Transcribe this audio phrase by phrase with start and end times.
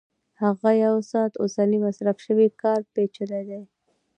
[0.41, 3.61] هغه یو ساعت اوسنی مصرف شوی کار پېچلی دی